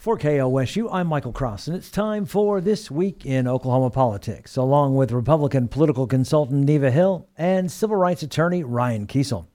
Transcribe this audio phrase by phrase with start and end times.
[0.00, 4.96] For KOSU, I'm Michael Cross, and it's time for This Week in Oklahoma Politics, along
[4.96, 9.46] with Republican political consultant Neva Hill and civil rights attorney Ryan Kiesel.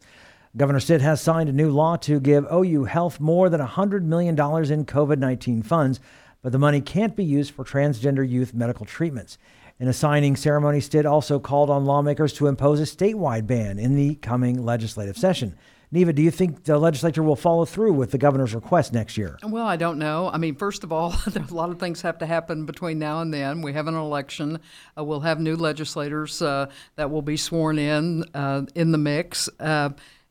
[0.56, 4.36] Governor Stitt has signed a new law to give OU Health more than $100 million
[4.36, 6.00] in COVID 19 funds,
[6.44, 9.40] but the money can't be used for transgender youth medical treatments.
[9.80, 13.96] In a signing ceremony, Stitt also called on lawmakers to impose a statewide ban in
[13.96, 15.56] the coming legislative session.
[15.92, 19.38] Neva, do you think the legislature will follow through with the governor's request next year?
[19.44, 20.30] Well, I don't know.
[20.32, 23.34] I mean, first of all, a lot of things have to happen between now and
[23.34, 23.62] then.
[23.62, 24.60] We have an election.
[24.98, 29.50] Uh, we'll have new legislators uh, that will be sworn in uh, in the mix.
[29.60, 29.90] Uh,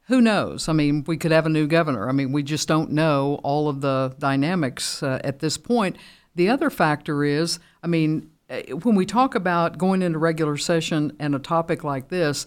[0.09, 0.69] who knows?
[0.69, 2.09] I mean, we could have a new governor.
[2.09, 5.97] I mean, we just don't know all of the dynamics uh, at this point.
[6.35, 11.17] The other factor is, I mean, uh, when we talk about going into regular session
[11.19, 12.47] and a topic like this,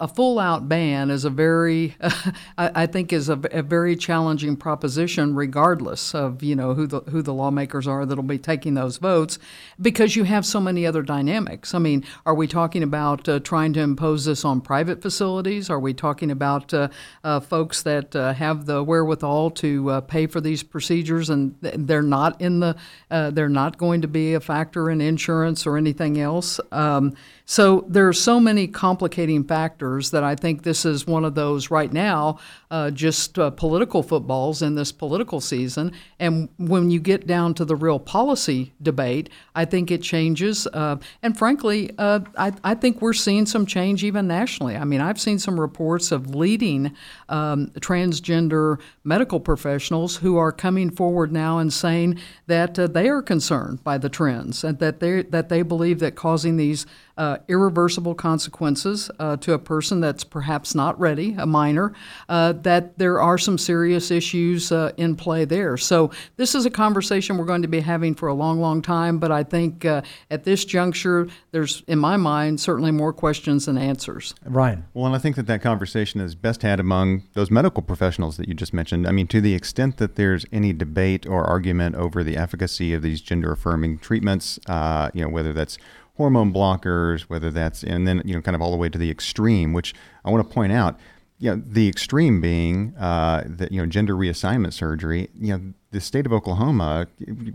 [0.00, 1.96] a full out ban is a very,
[2.58, 7.20] I, think, is a, a, very challenging proposition, regardless of you know who the who
[7.20, 9.38] the lawmakers are that'll be taking those votes,
[9.80, 11.74] because you have so many other dynamics.
[11.74, 15.68] I mean, are we talking about uh, trying to impose this on private facilities?
[15.68, 16.88] Are we talking about uh,
[17.24, 22.02] uh, folks that uh, have the wherewithal to uh, pay for these procedures and they're
[22.02, 22.76] not in the,
[23.10, 26.60] uh, they're not going to be a factor in insurance or anything else?
[26.70, 27.14] Um,
[27.50, 31.70] so there are so many complicating factors that I think this is one of those
[31.70, 35.92] right now, uh, just uh, political footballs in this political season.
[36.18, 40.66] And when you get down to the real policy debate, I think it changes.
[40.66, 44.76] Uh, and frankly, uh, I, I, think we're seeing some change even nationally.
[44.76, 46.94] I mean, I've seen some reports of leading
[47.30, 53.22] um, transgender medical professionals who are coming forward now and saying that uh, they are
[53.22, 56.84] concerned by the trends and that they that they believe that causing these
[57.18, 61.92] uh, irreversible consequences uh, to a person that's perhaps not ready, a minor,
[62.28, 65.76] uh, that there are some serious issues uh, in play there.
[65.76, 69.18] So, this is a conversation we're going to be having for a long, long time,
[69.18, 73.76] but I think uh, at this juncture, there's, in my mind, certainly more questions than
[73.76, 74.34] answers.
[74.44, 74.86] Ryan.
[74.94, 78.48] Well, and I think that that conversation is best had among those medical professionals that
[78.48, 79.08] you just mentioned.
[79.08, 83.02] I mean, to the extent that there's any debate or argument over the efficacy of
[83.02, 85.78] these gender affirming treatments, uh, you know, whether that's
[86.18, 89.10] hormone blockers, whether that's, and then, you know, kind of all the way to the
[89.10, 90.98] extreme, which I want to point out,
[91.38, 96.00] you know, the extreme being uh, that, you know, gender reassignment surgery, you know, the
[96.00, 97.06] state of Oklahoma,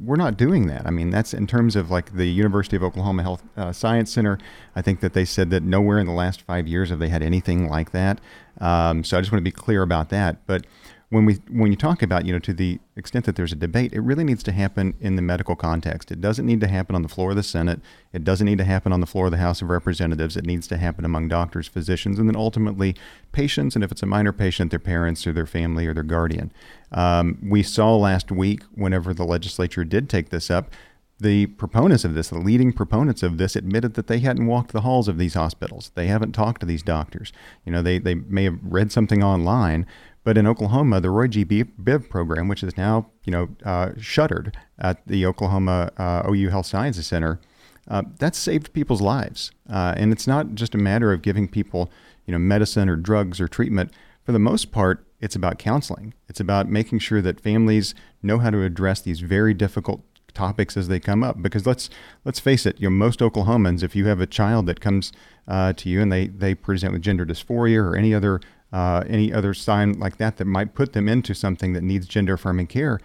[0.02, 0.88] we're not doing that.
[0.88, 4.40] I mean, that's in terms of like the University of Oklahoma Health uh, Science Center.
[4.76, 7.22] I think that they said that nowhere in the last five years have they had
[7.22, 8.22] anything like that.
[8.60, 10.48] Um, so I just want to be clear about that.
[10.48, 10.66] But
[11.14, 13.94] when we when you talk about you know to the extent that there's a debate,
[13.94, 16.12] it really needs to happen in the medical context.
[16.12, 17.82] It doesn't need to happen on the floor of the Senate.
[18.14, 20.36] It doesn't need to happen on the floor of the House of Representatives.
[20.36, 22.96] It needs to happen among doctors, physicians, and then ultimately
[23.32, 23.76] patients.
[23.76, 26.52] And if it's a minor patient, their parents or their family or their guardian.
[26.92, 30.72] Um, we saw last week, whenever the legislature did take this up,
[31.20, 34.82] the proponents of this, the leading proponents of this, admitted that they hadn't walked the
[34.82, 35.92] halls of these hospitals.
[35.96, 37.32] They haven't talked to these doctors.
[37.66, 39.86] You know, they, they may have read something online,
[40.24, 41.46] but in Oklahoma, the Roy G.
[41.46, 46.66] Biv program, which is now you know uh, shuttered at the Oklahoma uh, OU Health
[46.66, 47.40] Sciences Center,
[47.88, 49.52] uh, that's saved people's lives.
[49.70, 51.92] Uh, and it's not just a matter of giving people
[52.26, 53.92] you know medicine or drugs or treatment.
[54.24, 56.14] For the most part, it's about counseling.
[56.30, 60.02] It's about making sure that families know how to address these very difficult
[60.34, 61.42] topics as they come up.
[61.42, 61.90] Because let's
[62.26, 65.12] let's face it, you know most Oklahomans, if you have a child that comes
[65.48, 68.40] uh, to you and they they present with gender dysphoria or any other
[68.74, 72.34] uh, any other sign like that that might put them into something that needs gender
[72.34, 73.00] affirming care,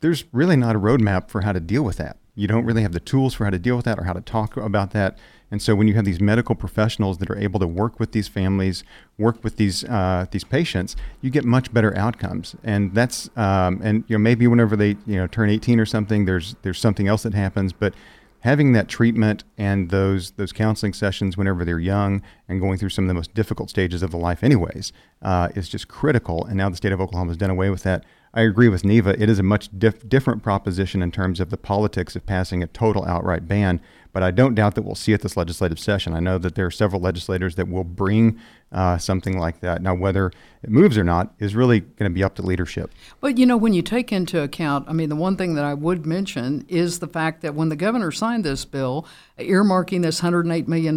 [0.00, 2.16] there's really not a roadmap for how to deal with that.
[2.34, 4.22] You don't really have the tools for how to deal with that or how to
[4.22, 5.18] talk about that.
[5.50, 8.28] And so when you have these medical professionals that are able to work with these
[8.28, 8.82] families,
[9.18, 12.56] work with these uh, these patients, you get much better outcomes.
[12.62, 16.24] And that's um, and you know maybe whenever they you know turn 18 or something,
[16.24, 17.92] there's there's something else that happens, but
[18.40, 23.04] having that treatment and those those counseling sessions whenever they're young and going through some
[23.04, 24.92] of the most difficult stages of the life, anyways,
[25.22, 26.44] uh, is just critical.
[26.44, 28.04] And now the state of Oklahoma has done away with that.
[28.32, 29.20] I agree with Neva.
[29.20, 32.68] It is a much dif- different proposition in terms of the politics of passing a
[32.68, 33.80] total outright ban
[34.12, 36.14] but I don't doubt that we'll see it this legislative session.
[36.14, 38.40] I know that there are several legislators that will bring
[38.72, 39.82] uh, something like that.
[39.82, 42.92] Now, whether it moves or not is really going to be up to leadership.
[43.20, 45.74] But you know, when you take into account, I mean, the one thing that I
[45.74, 49.06] would mention is the fact that when the governor signed this bill,
[49.38, 50.94] earmarking this $108 million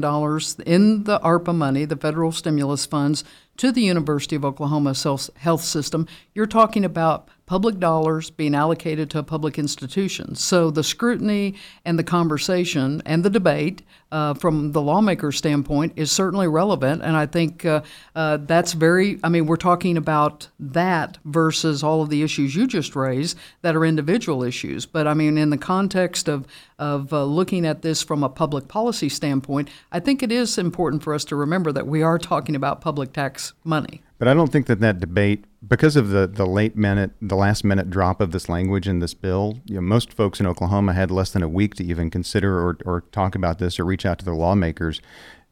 [0.66, 3.24] in the ARPA money, the federal stimulus funds,
[3.58, 4.96] to the University of Oklahoma
[5.38, 10.36] health system, you're talking about public dollars being allocated to a public institution.
[10.36, 13.82] So the scrutiny and the conversation and the debate
[14.14, 17.82] uh, from the lawmaker standpoint is certainly relevant, and I think uh,
[18.16, 19.20] uh, that's very.
[19.24, 23.76] I mean, we're talking about that versus all of the issues you just raised that
[23.76, 24.86] are individual issues.
[24.86, 26.46] But I mean, in the context of
[26.78, 31.02] of uh, looking at this from a public policy standpoint, I think it is important
[31.02, 34.03] for us to remember that we are talking about public tax money.
[34.20, 37.64] But I don't think that that debate, because of the, the late minute, the last
[37.64, 41.12] minute drop of this language in this bill, you know, most folks in Oklahoma had
[41.12, 44.20] less than a week to even consider or, or talk about this or reach out
[44.20, 45.02] to their lawmakers.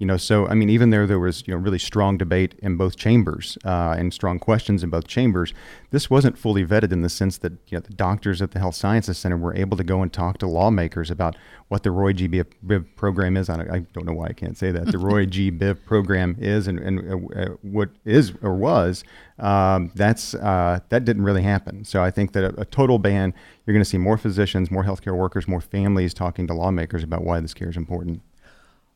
[0.01, 2.75] You know, so I mean, even there, there was you know really strong debate in
[2.75, 5.53] both chambers uh, and strong questions in both chambers.
[5.92, 8.74] This wasn't fully vetted in the sense that you know the doctors at the Health
[8.74, 11.36] Sciences Center were able to go and talk to lawmakers about
[11.68, 12.27] what the Roy G.
[12.27, 13.48] Biv program is.
[13.48, 14.92] I don't, I don't know why I can't say that.
[14.92, 15.51] The Roy G.
[15.62, 19.03] Biv program is and, and uh, uh, what is or was.
[19.38, 21.86] Um, that's uh, that didn't really happen.
[21.86, 23.36] So I think that a, a total ban,
[23.68, 27.24] you're going to see more physicians, more healthcare workers, more families talking to lawmakers about
[27.24, 28.24] why this care is important.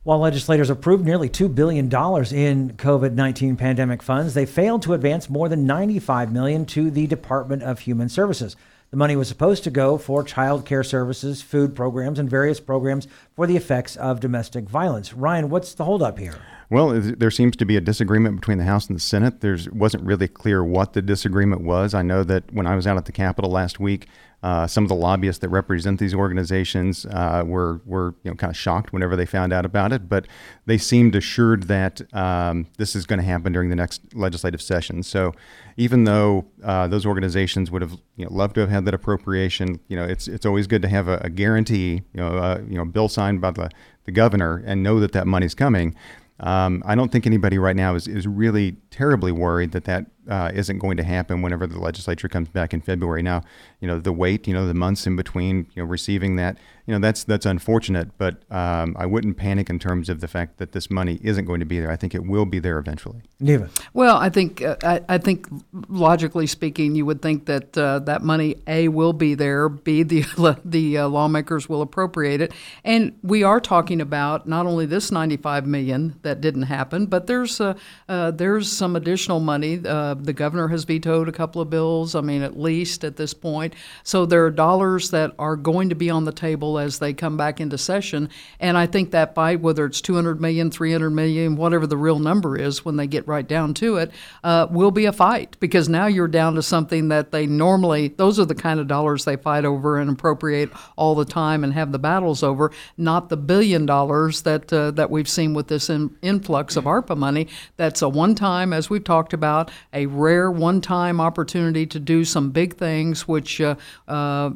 [0.06, 5.32] While legislators approved nearly $2 billion in COVID 19 pandemic funds, they failed to advance
[5.32, 8.56] more than 95 million to the Department of Human Services.
[8.92, 13.08] The money was supposed to go for child care services, food programs, and various programs
[13.36, 15.12] for the effects of domestic violence.
[15.12, 16.36] Ryan, what's the holdup here?
[16.70, 19.42] Well, there seems to be a disagreement between the House and the Senate.
[19.42, 21.96] There wasn't really clear what the disagreement was.
[21.96, 24.08] I know that when I was out at the Capitol last week,
[24.46, 28.52] uh, some of the lobbyists that represent these organizations uh, were were you know kind
[28.52, 30.28] of shocked whenever they found out about it, but
[30.68, 35.02] they seemed assured that um, this is going to happen during the next legislative session.
[35.02, 35.34] So
[35.78, 39.80] even though uh, those organizations would have you know, loved to have had that appropriation,
[39.88, 42.78] you know it's it's always good to have a, a guarantee, you know, uh, you
[42.78, 43.72] know, bill signed by the
[44.04, 45.96] the governor and know that that money's coming.
[46.40, 50.52] Um, I don't think anybody right now is, is really terribly worried that that uh,
[50.54, 53.22] not going to happen whenever the legislature comes back in February.
[53.22, 53.42] Now,
[53.86, 56.94] you know, the wait, you know, the months in between, you know, receiving that, you
[56.94, 58.18] know, that's that's unfortunate.
[58.18, 61.60] But um, I wouldn't panic in terms of the fact that this money isn't going
[61.60, 61.92] to be there.
[61.92, 63.22] I think it will be there eventually.
[63.40, 63.70] Neva.
[63.94, 65.48] Well, I think uh, I, I, think
[65.88, 70.60] logically speaking, you would think that uh, that money a will be there, b the
[70.66, 72.54] the uh, lawmakers will appropriate it,
[72.84, 77.62] and we are talking about not only this 95 million that didn't happen, but there's
[77.62, 77.76] uh,
[78.10, 79.76] uh, there's some additional money.
[79.76, 82.16] the governor has vetoed a couple of bills.
[82.16, 83.75] I mean, at least at this point.
[84.04, 87.38] So there are dollars that are going to be on the table as they come
[87.38, 88.30] back into session.
[88.60, 92.58] And I think that fight, whether it's 200 million, 300 million, whatever the real number
[92.58, 94.12] is when they get right down to it,
[94.44, 98.40] uh, will be a fight because now you're down to something that they normally, those
[98.40, 101.92] are the kind of dollars they fight over and appropriate all the time and have
[101.92, 106.16] the battles over, not the billion dollars that, uh, that we've seen with this in,
[106.22, 107.48] influx of ARPA money.
[107.78, 112.24] That's a one time, as we've talked about, a rare one time opportunity to do
[112.24, 113.65] some big things, which uh,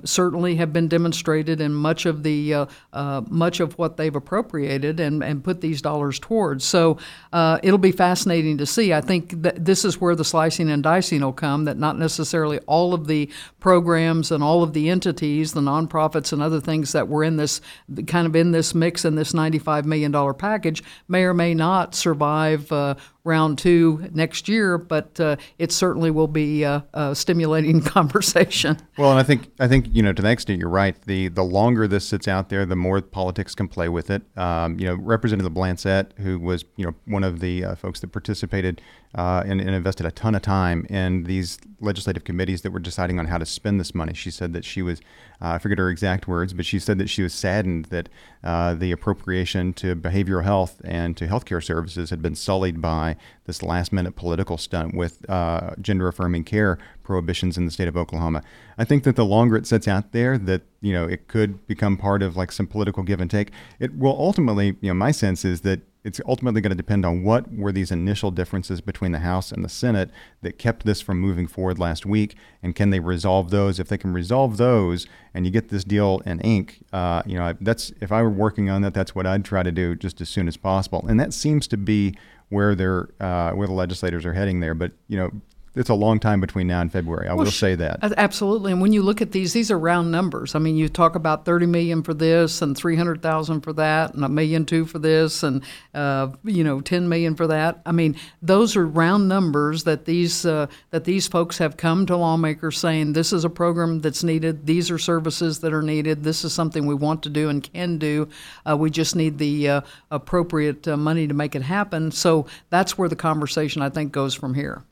[0.04, 5.00] certainly have been demonstrated in much of the uh, uh, much of what they've appropriated
[5.00, 6.66] and, and put these dollars towards.
[6.66, 6.98] So
[7.34, 8.94] uh, it'll be fascinating to see.
[8.94, 11.66] I think that this is where the slicing and dicing will come.
[11.66, 13.30] That not necessarily all of the
[13.60, 17.62] programs and all of the entities, the nonprofits and other things that were in this
[18.08, 22.72] kind of in this mix in this $95 million package may or may not survive
[22.72, 22.96] uh,
[23.30, 28.78] round two next year, but uh, it certainly will be a, a, stimulating conversation.
[28.98, 31.00] Well, and I think I think you know to that extent you're right.
[31.04, 34.24] The the longer this sits out there, the more politics can play with it.
[34.36, 38.08] Um, you know, Representative Blancett, who was you know one of the uh, folks that
[38.08, 38.82] participated
[39.16, 43.18] uh, and, and, invested a ton of time in these legislative committees that were deciding
[43.18, 44.14] on how to spend this money.
[44.14, 45.00] She said that she was,
[45.42, 48.08] uh, I forget her exact words, but she said that she was saddened that
[48.44, 53.64] uh, the appropriation to behavioral health and to healthcare services had been sullied by this
[53.64, 58.44] last minute political stunt with uh, gender affirming care prohibitions in the state of Oklahoma.
[58.78, 61.98] I think that the longer it sits out there, that you know it could become
[61.98, 63.52] part of like some political give and take.
[63.80, 67.24] It will ultimately, you know, my sense is that it's ultimately going to depend on
[67.24, 70.10] what were these initial differences between the House and the Senate
[70.42, 73.80] that kept this from moving forward last week, and can they resolve those?
[73.80, 77.56] If they can resolve those, and you get this deal in ink, uh, you know,
[77.60, 80.30] that's if I were working on that, that's what I'd try to do just as
[80.30, 82.16] soon as possible, and that seems to be
[82.50, 84.74] where they're uh, where the legislators are heading there.
[84.74, 85.32] But you know,
[85.80, 87.30] it's a long time between now and February.
[87.30, 88.00] I well, will say that.
[88.18, 88.74] Absolutely.
[88.74, 90.54] And when you look at these, these are round numbers.
[90.54, 94.28] I mean, you talk about 30 million for this and 300,000 for that and a
[94.28, 97.80] million two for this and, uh, you know, 10 million for that.
[97.86, 102.18] I mean, those are round numbers that these, uh, that these folks have come to
[102.18, 104.66] lawmakers saying this is a program that's needed.
[104.66, 106.26] These are services that are needed.
[106.26, 108.28] This is something we want to do and can do.
[108.70, 109.82] Uh, we just need the uh,
[110.12, 112.12] appropriate uh, money to make it happen.
[112.12, 114.84] So that's where the conversation, I think, goes from here.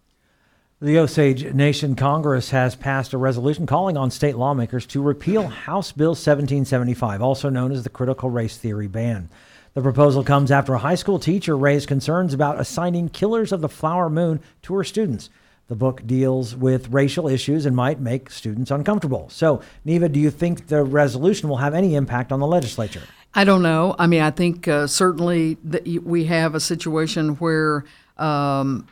[0.79, 5.91] The Osage Nation Congress has passed a resolution calling on state lawmakers to repeal House
[5.91, 9.27] Bill 1775, also known as the Critical Race Theory Ban.
[9.74, 13.67] The proposal comes after a high school teacher raised concerns about assigning Killers of the
[13.67, 15.31] Flower Moon to her students.
[15.67, 19.29] The book deals with racial issues and might make students uncomfortable.
[19.31, 23.01] So, Neva, do you think the resolution will have any impact on the legislature?
[23.34, 23.96] I don't know.
[23.98, 25.57] I mean, I think uh, certainly
[26.03, 27.84] we have a situation where
[28.20, 28.88] um,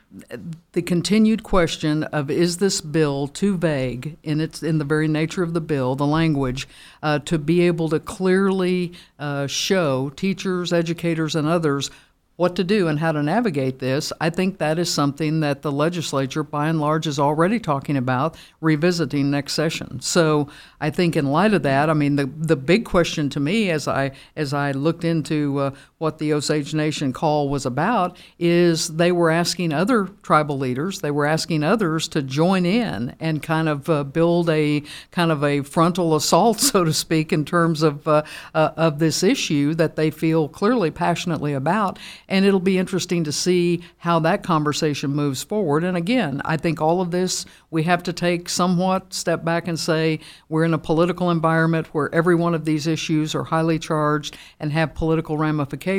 [0.74, 5.44] the continued question of is this bill too vague in its in the very nature
[5.44, 6.67] of the bill, the language,
[7.01, 11.89] uh, to be able to clearly uh, show teachers, educators, and others
[12.38, 15.72] what to do and how to navigate this, I think that is something that the
[15.72, 20.01] legislature, by and large, is already talking about revisiting next session.
[20.01, 20.50] So
[20.82, 23.88] I think, in light of that, I mean, the the big question to me, as
[23.88, 25.72] I as I looked into uh,
[26.05, 31.09] what the Osage Nation call was about, is they were asking other tribal leaders, they
[31.09, 35.63] were asking others to join in and kind of uh, build a kind of a
[35.63, 38.21] frontal assault, so to speak, in terms of uh,
[38.53, 41.97] uh of this issue that they feel clearly passionately about
[42.27, 45.83] and it'll be interesting to see how that conversation moves forward.
[45.83, 49.79] And again, I think all of this we have to take somewhat step back and
[49.79, 50.19] say
[50.50, 54.71] we're in a political environment where every one of these issues are highly charged and
[54.71, 55.94] have political ramifications.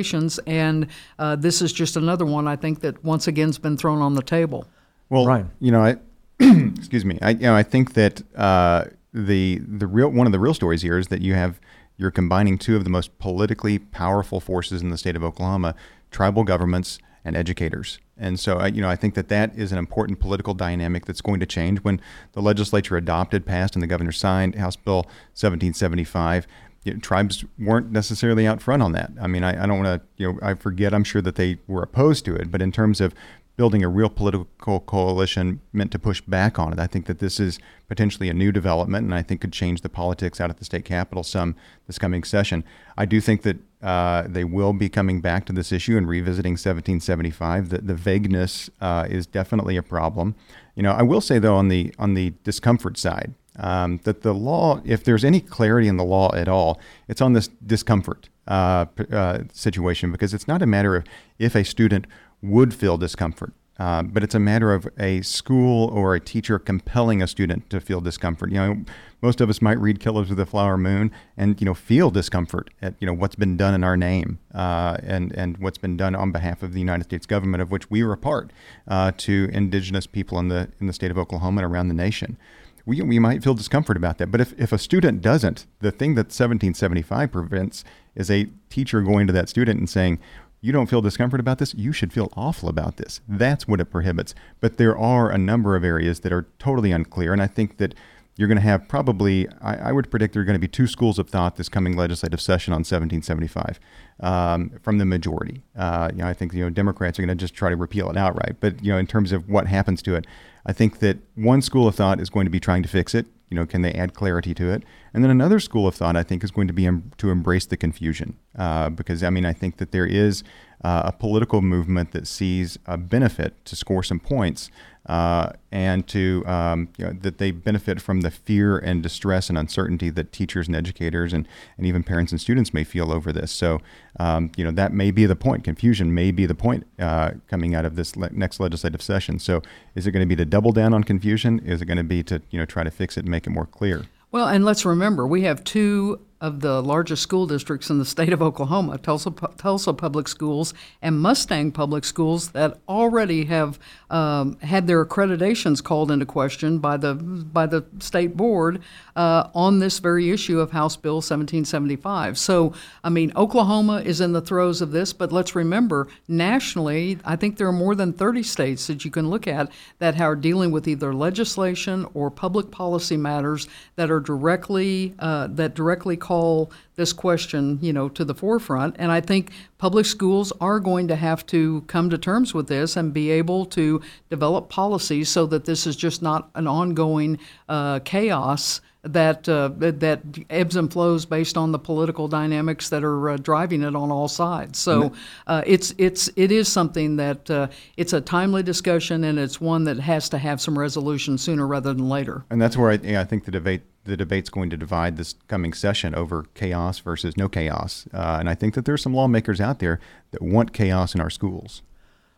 [0.46, 0.88] And
[1.18, 4.14] uh, this is just another one I think that once again has been thrown on
[4.14, 4.66] the table.
[5.08, 5.46] Well, right.
[5.60, 5.96] you know, I
[6.40, 7.18] excuse me.
[7.22, 10.82] I you know I think that uh, the the real one of the real stories
[10.82, 11.60] here is that you have
[11.96, 15.74] you're combining two of the most politically powerful forces in the state of Oklahoma
[16.10, 17.98] tribal governments, and educators.
[18.16, 21.40] And so, you know, I think that that is an important political dynamic that's going
[21.40, 22.00] to change when
[22.32, 25.02] the legislature adopted, passed, and the governor signed House Bill
[25.34, 26.46] 1775.
[26.86, 29.10] You know, tribes weren't necessarily out front on that.
[29.20, 31.58] I mean, I, I don't want to, you know, I forget, I'm sure that they
[31.66, 33.14] were opposed to it, but in terms of
[33.56, 36.78] building a real political coalition meant to push back on it.
[36.78, 39.88] I think that this is potentially a new development, and I think could change the
[39.88, 42.64] politics out at the state capitol some this coming session.
[42.98, 46.52] I do think that uh, they will be coming back to this issue and revisiting
[46.52, 47.70] 1775.
[47.70, 50.34] The, the vagueness uh, is definitely a problem.
[50.74, 54.34] You know, I will say though on the on the discomfort side um, that the
[54.34, 58.86] law, if there's any clarity in the law at all, it's on this discomfort uh,
[59.10, 61.04] uh situation because it's not a matter of
[61.38, 62.06] if a student
[62.42, 63.52] would feel discomfort.
[63.78, 67.78] Uh, but it's a matter of a school or a teacher compelling a student to
[67.78, 68.50] feel discomfort.
[68.50, 68.84] You know,
[69.20, 72.70] most of us might read "Killers of the Flower Moon" and you know feel discomfort
[72.80, 76.14] at you know what's been done in our name uh, and and what's been done
[76.14, 78.50] on behalf of the United States government, of which we a part,
[78.88, 82.38] uh, to indigenous people in the in the state of Oklahoma and around the nation.
[82.86, 84.28] We, we might feel discomfort about that.
[84.28, 89.26] But if, if a student doesn't, the thing that 1775 prevents is a teacher going
[89.26, 90.18] to that student and saying,
[90.60, 93.20] you don't feel discomfort about this, you should feel awful about this.
[93.28, 94.34] That's what it prohibits.
[94.60, 97.32] But there are a number of areas that are totally unclear.
[97.32, 97.94] And I think that
[98.36, 100.86] you're going to have probably, I, I, would predict there are going to be two
[100.86, 103.80] schools of thought this coming legislative session on 1775
[104.20, 105.62] um, from the majority.
[105.76, 108.10] Uh, you know, I think you know Democrats are going to just try to repeal
[108.10, 108.56] it outright.
[108.60, 110.26] But you know, in terms of what happens to it,
[110.66, 113.26] I think that one school of thought is going to be trying to fix it.
[113.48, 114.82] You know, can they add clarity to it?
[115.14, 117.64] And then another school of thought, I think, is going to be em- to embrace
[117.64, 120.42] the confusion, uh, because I mean, I think that there is
[120.85, 124.71] uh, a political movement that sees a benefit to score some points
[125.06, 129.56] uh, and to um, you know, that they benefit from the fear and distress and
[129.56, 133.52] uncertainty that teachers and educators and, and even parents and students may feel over this.
[133.52, 133.80] So,
[134.18, 135.62] um, you know, that may be the point.
[135.62, 139.38] Confusion may be the point uh, coming out of this le- next legislative session.
[139.38, 139.62] So,
[139.95, 141.61] is it going to be to double down on confusion?
[141.61, 143.50] Is it going to be to you know try to fix it and make it
[143.50, 144.06] more clear?
[144.33, 148.32] Well, and let's remember we have two of the largest school districts in the state
[148.32, 153.78] of Oklahoma, Tulsa, Tulsa Public Schools and Mustang Public Schools, that already have
[154.10, 158.82] um, had their accreditations called into question by the by the state board
[159.14, 162.36] uh, on this very issue of House Bill 1775.
[162.38, 167.36] So, I mean, Oklahoma is in the throes of this, but let's remember nationally, I
[167.36, 170.70] think there are more than 30 states that you can look at that are dealing
[170.70, 177.12] with either legislation or public policy matters that are directly uh, that directly call this
[177.12, 178.96] question, you know, to the forefront.
[178.98, 182.96] And I think public schools are going to have to come to terms with this
[182.96, 184.00] and be able to
[184.30, 187.38] develop policies so that this is just not an ongoing
[187.68, 188.80] uh, chaos
[189.12, 193.82] that uh, that ebbs and flows based on the political dynamics that are uh, driving
[193.82, 194.78] it on all sides.
[194.78, 195.12] So
[195.46, 199.84] uh, it's it's it is something that uh, it's a timely discussion and it's one
[199.84, 202.44] that has to have some resolution sooner rather than later.
[202.50, 205.72] And that's where I, I think the debate the debate's going to divide this coming
[205.72, 208.06] session over chaos versus no chaos.
[208.12, 210.00] Uh, and I think that there's some lawmakers out there
[210.30, 211.82] that want chaos in our schools.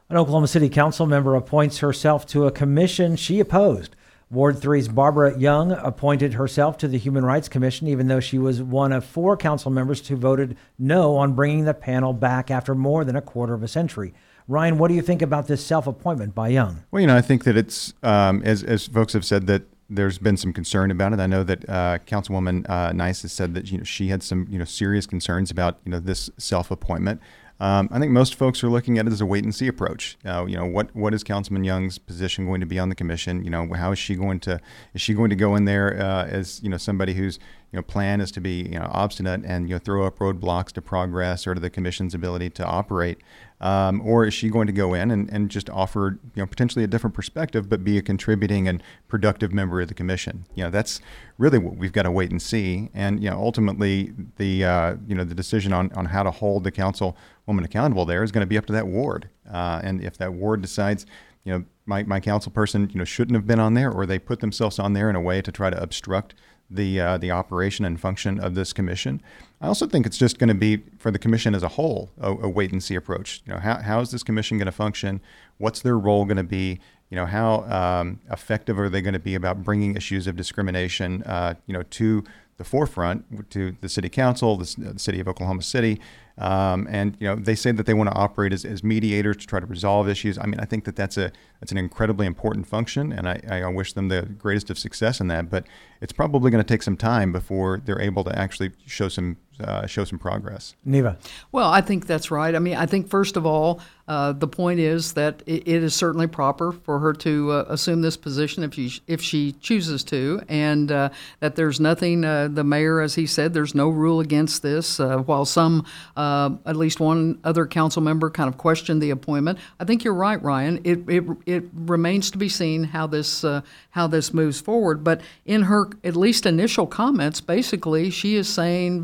[0.09, 3.95] An Oklahoma City Council member appoints herself to a commission she opposed.
[4.31, 8.63] Ward 3's Barbara Young appointed herself to the Human Rights Commission, even though she was
[8.63, 13.05] one of four council members who voted no on bringing the panel back after more
[13.05, 14.13] than a quarter of a century.
[14.47, 16.85] Ryan, what do you think about this self appointment by Young?
[16.91, 20.19] Well, you know, I think that it's, um, as, as folks have said, that there's
[20.19, 21.21] been some concern about it.
[21.21, 24.47] I know that uh, Councilwoman uh, Nice has said that you know she had some
[24.51, 27.21] you know serious concerns about you know this self appointment.
[27.61, 30.17] Um, I think most folks are looking at it as a wait and see approach.
[30.25, 33.43] Uh, you know, what what is Councilman Young's position going to be on the commission?
[33.43, 34.61] You know, how is she going to
[34.95, 37.39] is she going to go in there uh, as you know somebody whose
[37.73, 40.73] you know plan is to be you know obstinate and you know throw up roadblocks
[40.73, 43.19] to progress or to the commission's ability to operate,
[43.61, 46.85] um, or is she going to go in and, and just offer you know potentially
[46.85, 50.47] a different perspective but be a contributing and productive member of the commission?
[50.55, 51.01] You know, that's
[51.37, 52.91] really what we've got to wait and see.
[52.95, 56.65] And you know, ultimately the uh, you know the decision on on how to hold
[56.65, 59.29] the council woman accountable there is going to be up to that ward.
[59.51, 61.07] Uh, and if that ward decides,
[61.45, 64.19] you know, my, my council person, you know, shouldn't have been on there, or they
[64.19, 66.35] put themselves on there in a way to try to obstruct
[66.71, 69.23] the uh, the operation and function of this commission.
[69.61, 72.31] I also think it's just going to be for the commission as a whole a,
[72.31, 73.43] a wait and see approach.
[73.47, 75.21] You know, how, how is this commission going to function?
[75.59, 76.81] What's their role going to be?
[77.11, 81.23] You know, how um, effective are they going to be about bringing issues of discrimination,
[81.23, 82.23] uh, you know, to
[82.59, 86.01] the forefront to the city council, the, the city of Oklahoma City,
[86.39, 89.47] um, and you know they say that they want to operate as, as mediators to
[89.47, 90.39] try to resolve issues.
[90.39, 93.67] I mean, I think that that's a that's an incredibly important function, and I, I
[93.69, 95.49] wish them the greatest of success in that.
[95.51, 95.67] But
[96.01, 99.87] it's probably going to take some time before they're able to actually show some uh,
[99.87, 100.75] show some progress.
[100.85, 101.19] Neva.
[101.51, 102.55] Well, I think that's right.
[102.55, 105.95] I mean, I think first of all, uh, the point is that it, it is
[105.95, 110.41] certainly proper for her to uh, assume this position if she if she chooses to,
[110.49, 112.25] and uh, that there's nothing.
[112.25, 115.01] Uh, the mayor, as he said, there's no rule against this.
[115.01, 115.85] Uh, while some,
[116.17, 120.43] at least one other council member, kind of questioned the appointment, I think you're right,
[120.43, 120.81] Ryan.
[120.85, 123.45] It it, it remains to be seen how this
[123.91, 125.05] how this moves forward.
[125.05, 129.03] But in her at least initial comments, basically, she is saying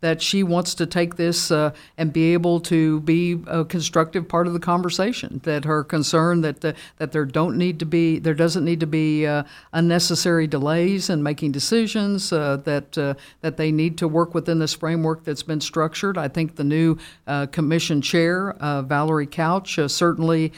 [0.00, 4.46] that she wants to take this uh, and be able to be a constructive part
[4.46, 5.40] of the conversation.
[5.44, 8.86] That her concern that the, that there don't need to be there doesn't need to
[8.86, 12.32] be uh, unnecessary delays in making decisions.
[12.32, 16.18] Uh, that uh, that they need to work within this framework that's been structured.
[16.18, 20.52] I think the new uh, commission chair uh, Valerie Couch certainly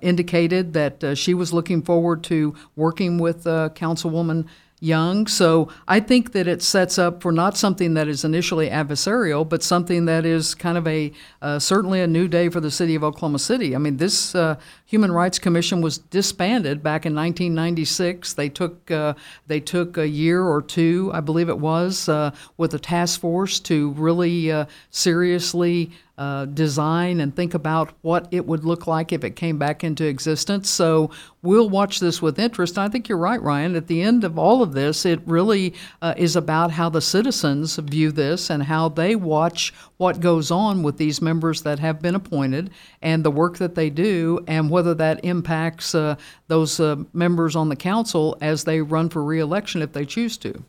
[0.00, 4.46] indicated that she was looking forward to working with Councilwoman
[4.80, 5.26] young.
[5.26, 9.62] So I think that it sets up for not something that is initially adversarial, but
[9.62, 11.12] something that is kind of a
[11.42, 13.74] uh, certainly a new day for the city of Oklahoma City.
[13.74, 18.32] I mean, this uh, Human Rights Commission was disbanded back in 1996.
[18.32, 19.14] They took uh,
[19.46, 23.60] they took a year or two, I believe it was, uh, with a task force
[23.60, 29.24] to really uh, seriously uh, design and think about what it would look like if
[29.24, 30.68] it came back into existence.
[30.68, 32.76] So we'll watch this with interest.
[32.76, 33.74] I think you're right, Ryan.
[33.74, 37.76] At the end of all of this, it really uh, is about how the citizens
[37.76, 42.14] view this and how they watch what goes on with these members that have been
[42.14, 42.68] appointed
[43.00, 46.16] and the work that they do, and whether that impacts uh,
[46.48, 50.62] those uh, members on the council as they run for reelection if they choose to.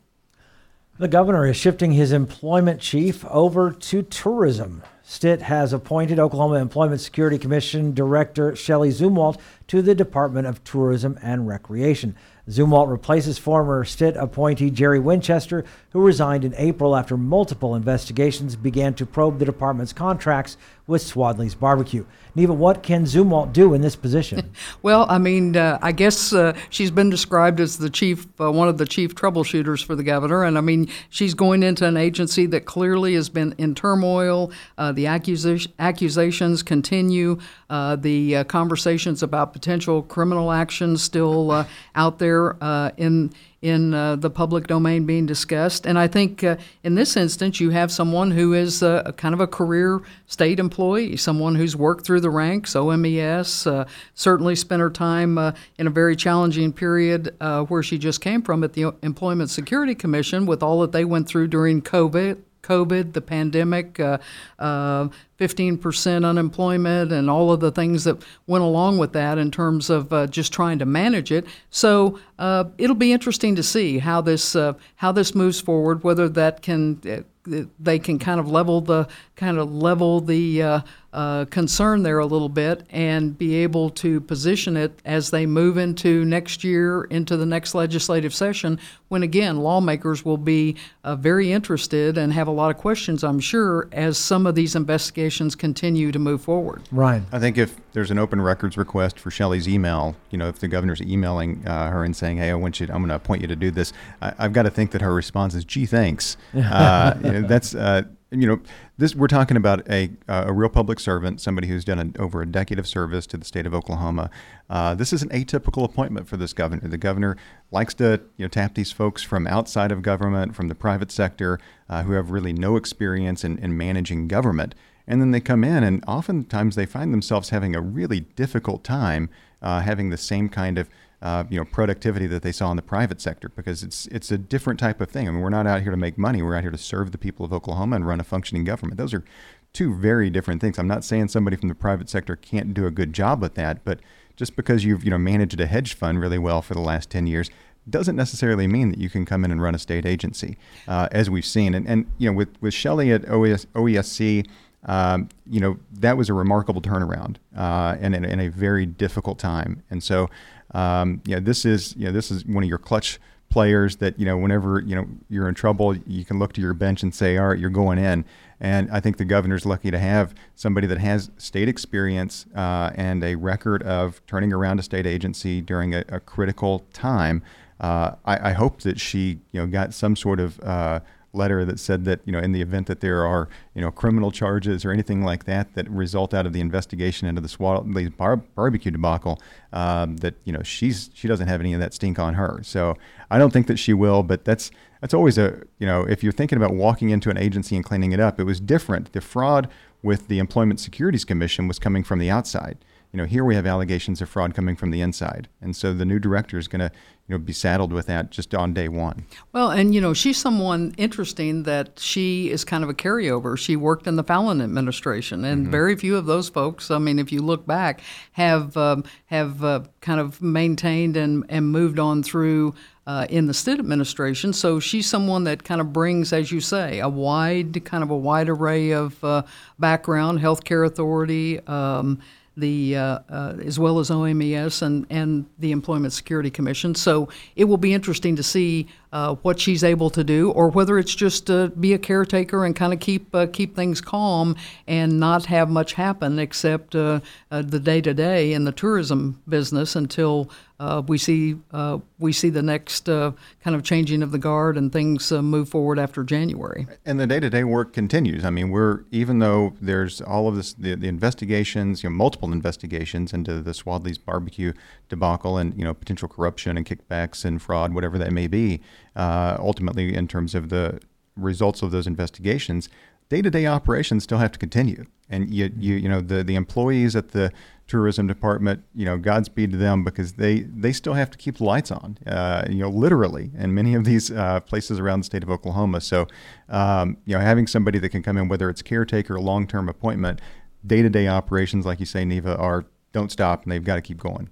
[0.98, 4.82] The governor is shifting his employment chief over to tourism.
[5.12, 11.18] Stitt has appointed Oklahoma Employment Security Commission Director Shelley Zumwalt to the Department of Tourism
[11.20, 12.16] and Recreation.
[12.48, 18.94] Zumwalt replaces former Stitt appointee Jerry Winchester, who resigned in April after multiple investigations began
[18.94, 20.56] to probe the department's contracts
[20.92, 22.04] with Swadley's Barbecue.
[22.34, 24.52] Neva, what can Zumwalt do in this position?
[24.82, 28.68] well, I mean, uh, I guess uh, she's been described as the chief, uh, one
[28.68, 32.46] of the chief troubleshooters for the governor, and I mean, she's going into an agency
[32.46, 34.52] that clearly has been in turmoil.
[34.78, 37.38] Uh, the accusa- accusations continue.
[37.68, 42.56] Uh, the uh, conversations about potential criminal action still out there
[42.96, 45.86] in in uh, the public domain being discussed.
[45.86, 49.32] And I think uh, in this instance, you have someone who is uh, a kind
[49.32, 54.80] of a career state employee, someone who's worked through the ranks, OMES, uh, certainly spent
[54.80, 57.34] her time uh, in a very challenging period
[57.68, 61.28] where she just came from at the Employment Security Commission with all that they went
[61.28, 62.38] through during COVID.
[62.62, 64.18] COVID, the pandemic, uh,
[64.58, 69.90] uh, 15% unemployment, and all of the things that went along with that in terms
[69.90, 71.44] of uh, just trying to manage it.
[71.70, 76.04] So uh, it'll be interesting to see how this uh, how this moves forward.
[76.04, 81.44] Whether that can uh, they can kind of level the kind of level the uh,
[81.46, 86.24] concern there a little bit and be able to position it as they move into
[86.24, 92.16] next year, into the next legislative session, when again, lawmakers will be uh, very interested
[92.16, 96.18] and have a lot of questions, I'm sure, as some of these investigations continue to
[96.18, 96.82] move forward.
[96.90, 97.26] Ryan.
[97.30, 100.68] I think if there's an open records request for Shelley's email, you know, if the
[100.68, 103.42] governor's emailing uh, her and saying, "Hey, I want you, to, I'm going to appoint
[103.42, 106.38] you to do this," I, have got to think that her response is, "Gee, thanks."
[106.54, 108.60] Uh, you know, that's uh, you know,
[108.98, 112.46] this we're talking about a uh, a real public servant, somebody who's done over a
[112.46, 114.30] decade of service to the state of Oklahoma.
[114.70, 116.88] Uh, this is an atypical appointment for this governor.
[116.88, 117.36] The governor
[117.70, 121.60] likes to you know tap these folks from outside of government, from the private sector,
[121.88, 124.74] uh, who have really no experience in, in managing government,
[125.06, 129.28] and then they come in, and oftentimes they find themselves having a really difficult time
[129.62, 130.88] uh, having the same kind of
[131.22, 134.38] uh, you know productivity that they saw in the private sector because it's it's a
[134.38, 135.28] different type of thing.
[135.28, 136.42] I mean, we're not out here to make money.
[136.42, 138.98] We're out here to serve the people of Oklahoma and run a functioning government.
[138.98, 139.24] Those are
[139.72, 140.78] two very different things.
[140.78, 143.84] I'm not saying somebody from the private sector can't do a good job with that,
[143.84, 144.00] but
[144.36, 147.26] just because you've you know managed a hedge fund really well for the last 10
[147.26, 147.50] years
[147.88, 150.56] doesn't necessarily mean that you can come in and run a state agency,
[150.86, 151.74] uh, as we've seen.
[151.74, 154.46] And, and you know, with with Shelley at OES, OESC,
[154.84, 159.38] um, you know, that was a remarkable turnaround uh, and in, in, a very difficult
[159.38, 159.82] time.
[159.90, 160.28] And so,
[160.72, 164.18] um, you know, this is you know this is one of your clutch players that
[164.18, 167.14] you know whenever you know you're in trouble, you can look to your bench and
[167.14, 168.24] say, all right, you're going in.
[168.60, 173.22] And I think the governor's lucky to have somebody that has state experience uh, and
[173.24, 177.42] a record of turning around a state agency during a, a critical time.
[177.80, 181.00] Uh, I, I, hope that she, you know, got some sort of uh,
[181.32, 184.30] letter that said that you know in the event that there are you know criminal
[184.30, 188.36] charges or anything like that that result out of the investigation into the Swadley bar-
[188.36, 189.40] barbecue debacle,
[189.72, 192.60] um, that you know she's she doesn't have any of that stink on her.
[192.62, 192.96] So
[193.30, 194.22] I don't think that she will.
[194.22, 197.76] But that's that's always a you know if you're thinking about walking into an agency
[197.76, 199.12] and cleaning it up, it was different.
[199.12, 199.68] The fraud
[200.02, 202.78] with the Employment Securities Commission was coming from the outside
[203.12, 206.06] you know, here we have allegations of fraud coming from the inside, and so the
[206.06, 206.90] new director is going to,
[207.28, 209.26] you know, be saddled with that just on day one.
[209.52, 213.58] Well, and you know, she's someone interesting that she is kind of a carryover.
[213.58, 215.70] She worked in the Fallin administration, and mm-hmm.
[215.70, 216.90] very few of those folks.
[216.90, 218.00] I mean, if you look back,
[218.32, 222.74] have um, have uh, kind of maintained and and moved on through.
[223.04, 224.52] Uh, in the Stitt administration.
[224.52, 228.16] So she's someone that kind of brings, as you say, a wide, kind of a
[228.16, 229.42] wide array of uh,
[229.76, 232.20] background, healthcare authority, um,
[232.56, 236.94] the uh, uh, as well as OMES and and the Employment Security Commission.
[236.94, 240.98] So it will be interesting to see uh, what she's able to do, or whether
[240.98, 245.18] it's just to be a caretaker and kind of keep uh, keep things calm and
[245.18, 249.96] not have much happen except uh, uh, the day to day in the tourism business
[249.96, 250.50] until
[250.82, 253.30] uh, we see uh, we see the next uh,
[253.62, 256.88] kind of changing of the guard and things uh, move forward after January.
[257.06, 258.44] And the day-to-day work continues.
[258.44, 262.52] I mean, we're even though there's all of this, the, the investigations, you know, multiple
[262.52, 264.72] investigations into the Swadley's barbecue
[265.08, 268.80] debacle and you know potential corruption and kickbacks and fraud, whatever that may be.
[269.14, 271.00] Uh, ultimately, in terms of the
[271.36, 272.88] results of those investigations,
[273.28, 275.06] day-to-day operations still have to continue.
[275.32, 277.50] And you, you, you know, the, the employees at the
[277.88, 281.64] tourism department, you know, Godspeed to them because they they still have to keep the
[281.64, 285.42] lights on, uh, you know, literally, in many of these uh, places around the state
[285.42, 286.00] of Oklahoma.
[286.00, 286.26] So,
[286.68, 289.88] um, you know, having somebody that can come in, whether it's caretaker or long term
[289.88, 290.40] appointment,
[290.86, 294.02] day to day operations, like you say, Neva, are don't stop and they've got to
[294.02, 294.48] keep going.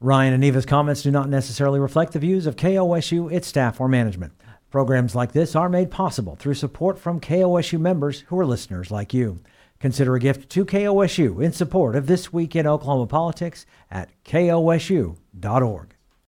[0.00, 3.88] Ryan and Neva's comments do not necessarily reflect the views of KOSU, its staff, or
[3.88, 4.32] management.
[4.68, 9.14] Programs like this are made possible through support from KOSU members who are listeners like
[9.14, 9.40] you.
[9.82, 15.96] Consider a gift to KOSU in support of This Week in Oklahoma Politics at kosu.org.